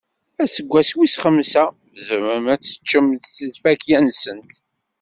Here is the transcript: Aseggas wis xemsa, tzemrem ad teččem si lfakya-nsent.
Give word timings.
Aseggas 0.43 0.89
wis 0.97 1.13
xemsa, 1.23 1.63
tzemrem 1.95 2.45
ad 2.53 2.59
teččem 2.61 3.07
si 3.33 3.45
lfakya-nsent. 3.53 4.53